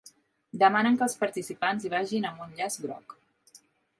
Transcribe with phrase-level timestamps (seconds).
[0.61, 3.17] Demanen que els participants hi vagin amb un llaç groc.